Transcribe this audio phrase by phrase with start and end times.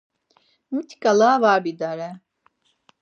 [0.73, 2.09] Mitiǩala var bidare.